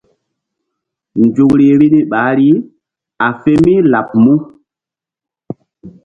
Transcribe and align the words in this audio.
Nzukri 1.23 1.65
vbi 1.77 1.87
ni 1.93 1.99
ɓahri 2.11 2.47
a 3.25 3.27
fe 3.41 3.51
mí 3.63 3.73
laɓ 3.91 4.07
mu? 4.23 4.33